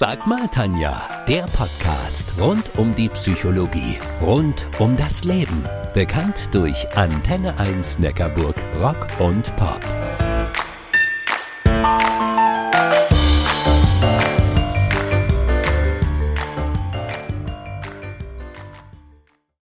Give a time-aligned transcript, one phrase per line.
[0.00, 5.64] Sag mal, Tanja, der Podcast rund um die Psychologie, rund um das Leben.
[5.92, 9.80] Bekannt durch Antenne 1 Neckarburg Rock und Pop.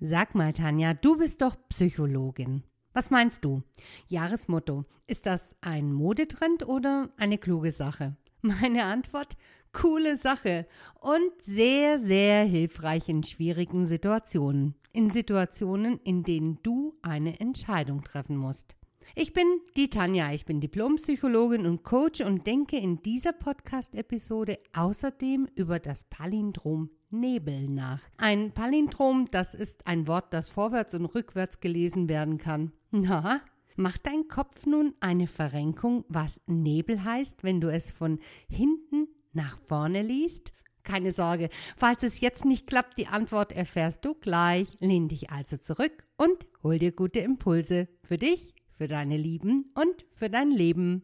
[0.00, 2.64] Sag mal, Tanja, du bist doch Psychologin.
[2.92, 3.62] Was meinst du?
[4.08, 4.84] Jahresmotto.
[5.06, 8.16] Ist das ein Modetrend oder eine kluge Sache?
[8.46, 9.38] Meine Antwort,
[9.72, 10.66] coole Sache
[11.00, 14.74] und sehr, sehr hilfreich in schwierigen Situationen.
[14.92, 18.76] In Situationen, in denen du eine Entscheidung treffen musst.
[19.14, 19.46] Ich bin
[19.78, 26.04] die Tanja, ich bin Diplompsychologin und Coach und denke in dieser Podcast-Episode außerdem über das
[26.04, 28.02] Palindrom Nebel nach.
[28.18, 32.72] Ein Palindrom, das ist ein Wort, das vorwärts und rückwärts gelesen werden kann.
[32.90, 33.40] Na,
[33.76, 39.58] Macht dein Kopf nun eine Verrenkung, was Nebel heißt, wenn du es von hinten nach
[39.58, 40.52] vorne liest?
[40.84, 44.68] Keine Sorge, falls es jetzt nicht klappt, die Antwort erfährst du gleich.
[44.78, 50.06] Lehn dich also zurück und hol dir gute Impulse für dich, für deine Lieben und
[50.14, 51.02] für dein Leben.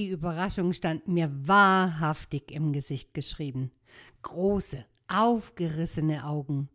[0.00, 3.70] Die Überraschung stand mir wahrhaftig im Gesicht geschrieben.
[4.22, 6.70] Große, aufgerissene Augen,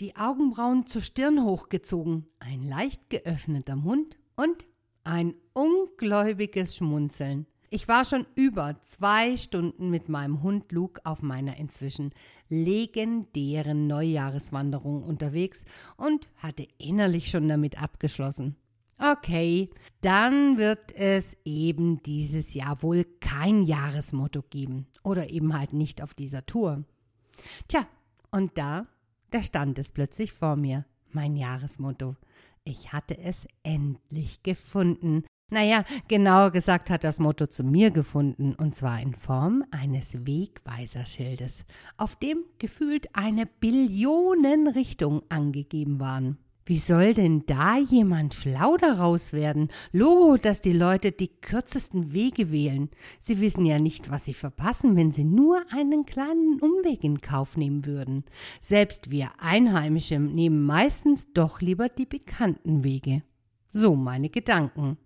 [0.00, 4.64] die Augenbrauen zur Stirn hochgezogen, ein leicht geöffneter Mund und
[5.04, 7.44] ein ungläubiges Schmunzeln.
[7.68, 12.14] Ich war schon über zwei Stunden mit meinem Hund Luke auf meiner inzwischen
[12.48, 15.66] legendären Neujahreswanderung unterwegs
[15.98, 18.56] und hatte innerlich schon damit abgeschlossen.
[19.02, 19.70] Okay,
[20.02, 26.12] dann wird es eben dieses Jahr wohl kein Jahresmotto geben oder eben halt nicht auf
[26.12, 26.84] dieser Tour.
[27.66, 27.86] Tja,
[28.30, 28.86] und da,
[29.30, 32.16] da stand es plötzlich vor mir, mein Jahresmotto.
[32.64, 35.24] Ich hatte es endlich gefunden.
[35.50, 41.64] Naja, genauer gesagt hat das Motto zu mir gefunden, und zwar in Form eines Wegweiserschildes,
[41.96, 46.36] auf dem gefühlt eine Billionen Richtung angegeben waren.
[46.70, 49.70] Wie soll denn da jemand schlau daraus werden?
[49.90, 52.90] Logo, dass die Leute die kürzesten Wege wählen.
[53.18, 57.56] Sie wissen ja nicht, was sie verpassen, wenn sie nur einen kleinen Umweg in Kauf
[57.56, 58.22] nehmen würden.
[58.60, 63.24] Selbst wir Einheimische nehmen meistens doch lieber die bekannten Wege.
[63.72, 64.96] So meine Gedanken.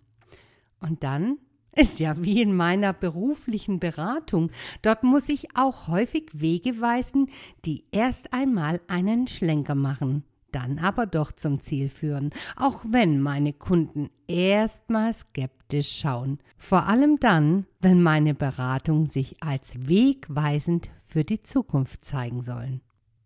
[0.79, 1.39] Und dann
[1.75, 4.51] ist ja wie in meiner beruflichen Beratung.
[4.83, 7.31] Dort muss ich auch häufig Wege weisen,
[7.65, 13.51] die erst einmal einen Schlenker machen dann aber doch zum Ziel führen, auch wenn meine
[13.51, 16.39] Kunden erstmal skeptisch schauen.
[16.57, 22.81] Vor allem dann, wenn meine Beratungen sich als wegweisend für die Zukunft zeigen sollen.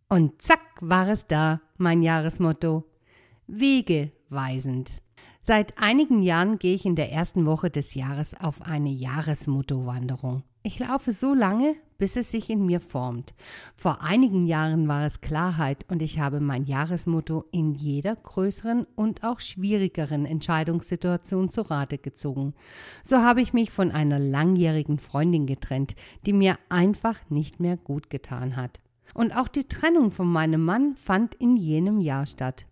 [0.09, 2.83] Und zack war es da, mein Jahresmotto.
[3.45, 4.91] Wegeweisend.
[5.49, 10.43] Seit einigen Jahren gehe ich in der ersten Woche des Jahres auf eine Jahresmotto-Wanderung.
[10.61, 13.33] Ich laufe so lange, bis es sich in mir formt.
[13.75, 19.23] Vor einigen Jahren war es Klarheit und ich habe mein Jahresmotto in jeder größeren und
[19.23, 22.53] auch schwierigeren Entscheidungssituation zu Rate gezogen.
[23.03, 25.95] So habe ich mich von einer langjährigen Freundin getrennt,
[26.27, 28.79] die mir einfach nicht mehr gut getan hat.
[29.15, 32.67] Und auch die Trennung von meinem Mann fand in jenem Jahr statt.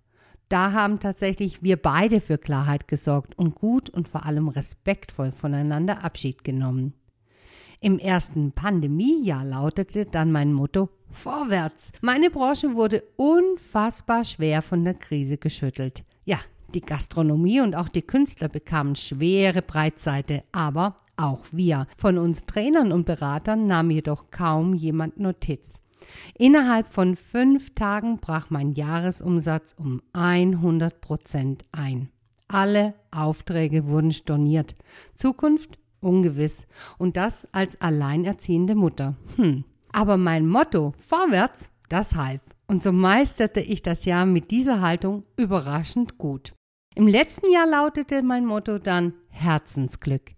[0.49, 6.03] Da haben tatsächlich wir beide für Klarheit gesorgt und gut und vor allem respektvoll voneinander
[6.03, 6.93] Abschied genommen.
[7.79, 11.91] Im ersten Pandemiejahr lautete dann mein Motto Vorwärts.
[12.01, 16.03] Meine Branche wurde unfassbar schwer von der Krise geschüttelt.
[16.25, 16.39] Ja,
[16.73, 21.87] die Gastronomie und auch die Künstler bekamen schwere Breitseite, aber auch wir.
[21.97, 25.81] Von uns Trainern und Beratern nahm jedoch kaum jemand Notiz.
[26.37, 32.09] Innerhalb von fünf Tagen brach mein Jahresumsatz um 100 Prozent ein.
[32.47, 34.75] Alle Aufträge wurden storniert.
[35.15, 36.67] Zukunft ungewiss.
[36.97, 39.15] Und das als alleinerziehende Mutter.
[39.35, 39.63] Hm.
[39.91, 42.41] Aber mein Motto, vorwärts, das half.
[42.67, 46.53] Und so meisterte ich das Jahr mit dieser Haltung überraschend gut.
[46.95, 50.31] Im letzten Jahr lautete mein Motto dann Herzensglück.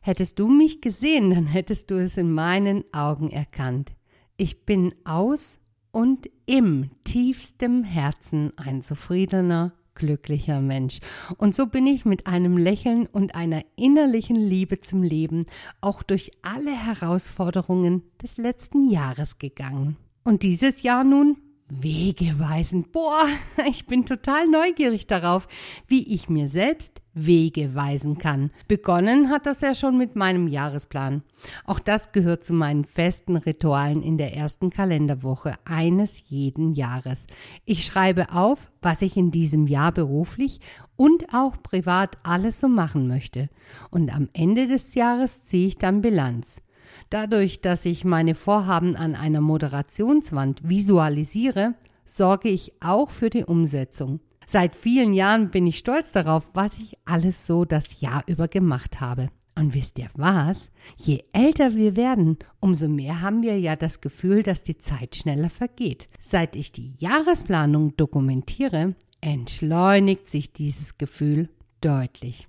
[0.00, 3.92] Hättest du mich gesehen, dann hättest du es in meinen Augen erkannt.
[4.40, 5.58] Ich bin aus
[5.90, 11.00] und im tiefstem Herzen ein zufriedener, glücklicher Mensch.
[11.38, 15.46] Und so bin ich mit einem Lächeln und einer innerlichen Liebe zum Leben
[15.80, 19.96] auch durch alle Herausforderungen des letzten Jahres gegangen.
[20.22, 21.38] Und dieses Jahr nun
[21.70, 22.92] Wegeweisend.
[22.92, 23.26] Boah,
[23.68, 25.46] ich bin total neugierig darauf,
[25.86, 28.50] wie ich mir selbst Wege weisen kann.
[28.68, 31.22] Begonnen hat das ja schon mit meinem Jahresplan.
[31.64, 37.26] Auch das gehört zu meinen festen Ritualen in der ersten Kalenderwoche eines jeden Jahres.
[37.66, 40.60] Ich schreibe auf, was ich in diesem Jahr beruflich
[40.96, 43.50] und auch privat alles so machen möchte.
[43.90, 46.62] Und am Ende des Jahres ziehe ich dann Bilanz.
[47.10, 51.74] Dadurch, dass ich meine Vorhaben an einer Moderationswand visualisiere,
[52.04, 54.20] sorge ich auch für die Umsetzung.
[54.46, 59.00] Seit vielen Jahren bin ich stolz darauf, was ich alles so das Jahr über gemacht
[59.00, 59.28] habe.
[59.54, 60.70] Und wisst ihr was?
[60.96, 65.50] Je älter wir werden, umso mehr haben wir ja das Gefühl, dass die Zeit schneller
[65.50, 66.08] vergeht.
[66.20, 71.48] Seit ich die Jahresplanung dokumentiere, entschleunigt sich dieses Gefühl
[71.80, 72.48] deutlich.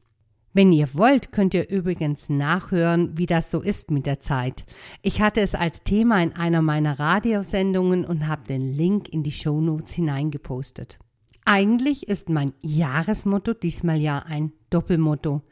[0.52, 4.66] Wenn ihr wollt, könnt ihr übrigens nachhören, wie das so ist mit der Zeit.
[5.04, 9.32] Ich hatte es als Thema in einer meiner Radiosendungen und habe den Link in die
[9.32, 10.98] Shownotes hineingepostet.
[11.46, 15.44] Eigentlich ist mein Jahresmotto diesmal ja ein Doppelmotto.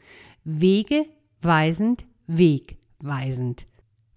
[0.42, 1.06] Wege
[1.42, 3.67] weisend, wegweisend.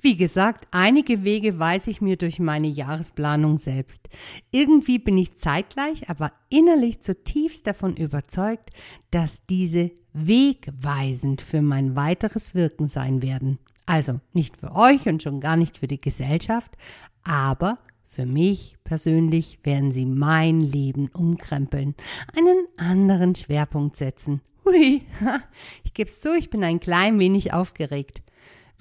[0.03, 4.09] Wie gesagt, einige Wege weiß ich mir durch meine Jahresplanung selbst.
[4.49, 8.71] Irgendwie bin ich zeitgleich, aber innerlich zutiefst davon überzeugt,
[9.11, 13.59] dass diese wegweisend für mein weiteres Wirken sein werden.
[13.85, 16.75] Also nicht für euch und schon gar nicht für die Gesellschaft,
[17.23, 21.93] aber für mich persönlich werden sie mein Leben umkrempeln,
[22.35, 24.41] einen anderen Schwerpunkt setzen.
[24.65, 25.03] Hui,
[25.83, 28.21] ich geb's zu, ich bin ein klein wenig aufgeregt.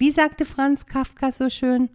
[0.01, 1.87] Wie sagte Franz Kafka so schön,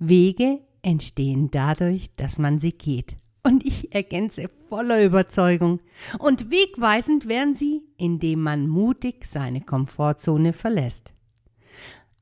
[0.00, 3.16] Wege entstehen dadurch, dass man sie geht.
[3.44, 5.78] Und ich ergänze voller Überzeugung.
[6.18, 11.14] Und wegweisend werden sie, indem man mutig seine Komfortzone verlässt.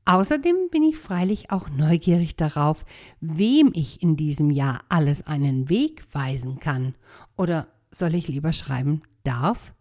[0.05, 2.85] Außerdem bin ich freilich auch neugierig darauf,
[3.19, 6.93] wem ich in diesem Jahr alles einen Weg weisen kann.
[7.35, 9.73] Oder soll ich lieber schreiben darf?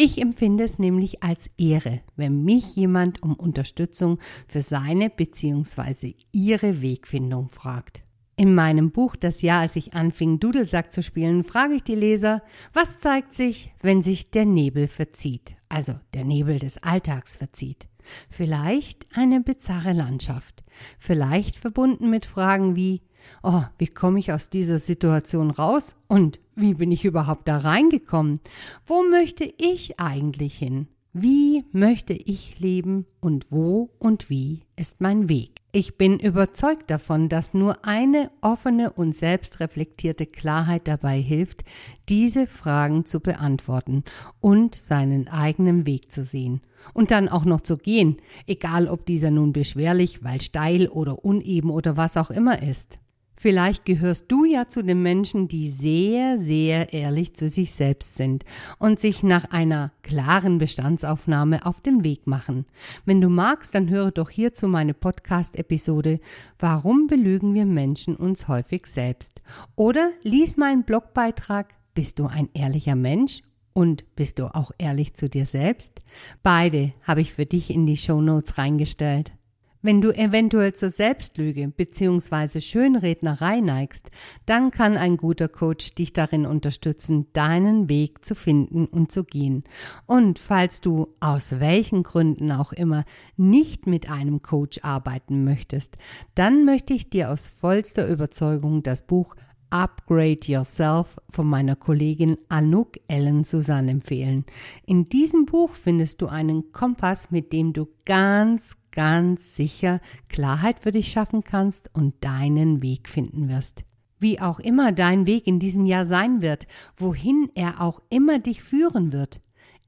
[0.00, 6.14] Ich empfinde es nämlich als Ehre, wenn mich jemand um Unterstützung für seine bzw.
[6.30, 8.02] ihre Wegfindung fragt.
[8.36, 12.44] In meinem Buch Das Jahr, als ich anfing, Dudelsack zu spielen, frage ich die Leser,
[12.72, 17.88] was zeigt sich, wenn sich der Nebel verzieht, also der Nebel des Alltags verzieht.
[18.30, 20.62] Vielleicht eine bizarre Landschaft,
[21.00, 23.02] vielleicht verbunden mit Fragen wie
[23.42, 25.96] Oh, wie komme ich aus dieser Situation raus?
[26.06, 28.40] Und wie bin ich überhaupt da reingekommen?
[28.86, 30.88] Wo möchte ich eigentlich hin?
[31.14, 35.62] Wie möchte ich leben und wo und wie ist mein Weg?
[35.72, 41.64] Ich bin überzeugt davon, dass nur eine offene und selbstreflektierte Klarheit dabei hilft,
[42.08, 44.04] diese Fragen zu beantworten
[44.40, 46.60] und seinen eigenen Weg zu sehen.
[46.94, 51.70] Und dann auch noch zu gehen, egal ob dieser nun beschwerlich, weil steil oder uneben
[51.70, 52.98] oder was auch immer ist.
[53.40, 58.44] Vielleicht gehörst du ja zu den Menschen, die sehr, sehr ehrlich zu sich selbst sind
[58.80, 62.66] und sich nach einer klaren Bestandsaufnahme auf den Weg machen.
[63.04, 66.18] Wenn du magst, dann höre doch hierzu meine Podcast-Episode
[66.58, 69.40] Warum belügen wir Menschen uns häufig selbst?
[69.76, 73.42] Oder lies meinen Blogbeitrag Bist du ein ehrlicher Mensch?
[73.72, 76.02] Und bist du auch ehrlich zu dir selbst?
[76.42, 79.30] Beide habe ich für dich in die Show Notes reingestellt.
[79.80, 82.60] Wenn du eventuell zur Selbstlüge bzw.
[82.60, 84.10] Schönrednerei neigst,
[84.44, 89.62] dann kann ein guter Coach dich darin unterstützen, deinen Weg zu finden und zu gehen.
[90.06, 93.04] Und falls du aus welchen Gründen auch immer
[93.36, 95.96] nicht mit einem Coach arbeiten möchtest,
[96.34, 99.36] dann möchte ich dir aus vollster Überzeugung das Buch
[99.70, 104.44] Upgrade Yourself von meiner Kollegin Anouk Ellen Susanne empfehlen.
[104.86, 110.90] In diesem Buch findest du einen Kompass, mit dem du ganz, ganz sicher Klarheit für
[110.90, 113.84] dich schaffen kannst und deinen Weg finden wirst.
[114.18, 118.60] Wie auch immer dein Weg in diesem Jahr sein wird, wohin er auch immer dich
[118.60, 119.40] führen wird,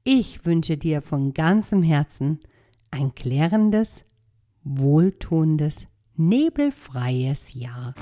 [0.05, 2.39] ich wünsche dir von ganzem Herzen
[2.89, 4.05] ein klärendes,
[4.63, 7.93] wohltuendes, nebelfreies Jahr.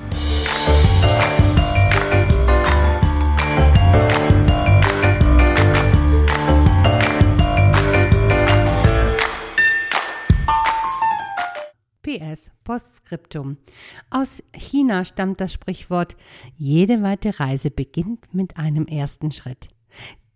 [12.20, 13.58] PS Postskriptum.
[14.10, 16.16] Aus China stammt das Sprichwort
[16.58, 19.70] Jede weite Reise beginnt mit einem ersten Schritt.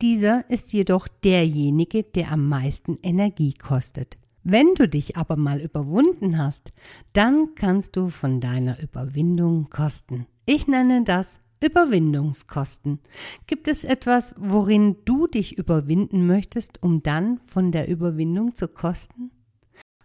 [0.02, 4.18] Dieser ist jedoch derjenige, der am meisten Energie kostet.
[4.44, 6.74] Wenn du dich aber mal überwunden hast,
[7.14, 10.26] dann kannst du von deiner Überwindung kosten.
[10.46, 13.00] Ich nenne das Überwindungskosten.
[13.48, 19.32] Gibt es etwas, worin du dich überwinden möchtest, um dann von der Überwindung zu kosten?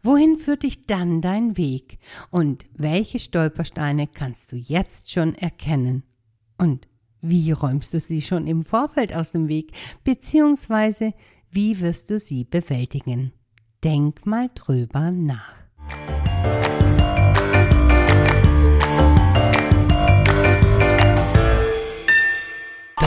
[0.03, 1.99] Wohin führt dich dann dein Weg?
[2.31, 6.03] Und welche Stolpersteine kannst du jetzt schon erkennen?
[6.57, 6.89] Und
[7.21, 9.73] Wie räumst du sie schon im Vorfeld aus dem Weg,
[10.05, 11.15] beziehungsweise
[11.51, 13.33] wie wirst du sie bewältigen?
[13.83, 15.68] Denk mal drüber nach.